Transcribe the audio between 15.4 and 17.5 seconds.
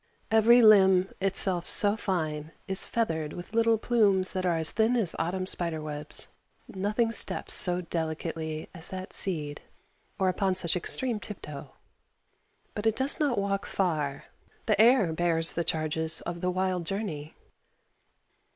the charges of the wild journey.